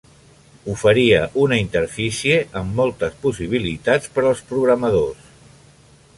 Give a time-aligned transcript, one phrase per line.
[0.75, 5.31] Oferia una interfície amb moltes possibilitats per als programadors.